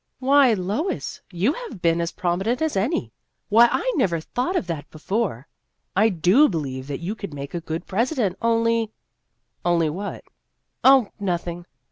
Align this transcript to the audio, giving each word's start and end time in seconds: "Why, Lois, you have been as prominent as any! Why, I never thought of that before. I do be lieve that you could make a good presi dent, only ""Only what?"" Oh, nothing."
"Why, 0.19 0.55
Lois, 0.55 1.21
you 1.31 1.53
have 1.53 1.79
been 1.83 2.01
as 2.01 2.11
prominent 2.11 2.59
as 2.59 2.75
any! 2.75 3.13
Why, 3.49 3.69
I 3.71 3.91
never 3.97 4.19
thought 4.19 4.55
of 4.55 4.65
that 4.65 4.89
before. 4.89 5.47
I 5.95 6.09
do 6.09 6.49
be 6.49 6.57
lieve 6.57 6.87
that 6.87 7.01
you 7.01 7.13
could 7.13 7.35
make 7.35 7.53
a 7.53 7.61
good 7.61 7.85
presi 7.85 8.15
dent, 8.15 8.35
only 8.41 8.93
""Only 9.63 9.91
what?"" 9.91 10.23
Oh, 10.83 11.11
nothing." 11.19 11.67